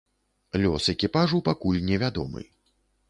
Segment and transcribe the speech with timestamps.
[0.61, 2.47] Лёс экіпажу пакуль невядомы.